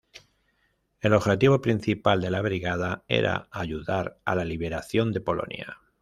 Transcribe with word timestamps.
El 0.99 1.13
objetivo 1.13 1.61
principal 1.61 2.21
de 2.21 2.31
la 2.31 2.41
brigada, 2.41 3.03
era 3.07 3.49
ayudar 3.51 4.19
a 4.25 4.33
la 4.33 4.45
liberación 4.45 5.11
de 5.13 5.21
Polonia. 5.21 5.77